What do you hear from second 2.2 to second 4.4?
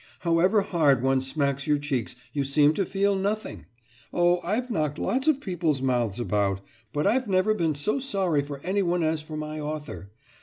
you seem to feel nothing! Oh,